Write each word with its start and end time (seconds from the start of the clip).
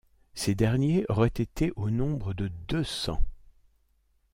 Ces 0.33 0.55
derniers 0.55 1.05
auraient 1.09 1.27
été 1.27 1.71
au 1.75 1.91
nombre 1.91 2.33
de 2.33 2.47
deux 2.67 2.83
cents. 2.83 3.23